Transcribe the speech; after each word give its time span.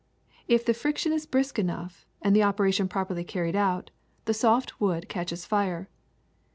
If 0.47 0.65
the 0.65 0.73
friction 0.73 1.13
is 1.13 1.27
brisk 1.27 1.59
enough 1.59 2.07
and 2.23 2.35
the 2.35 2.41
operation 2.41 2.87
properly 2.87 3.23
carried 3.23 3.55
out, 3.55 3.91
the 4.25 4.33
soft 4.33 4.81
wood 4.81 5.07
catches 5.07 5.45
fire. 5.45 5.89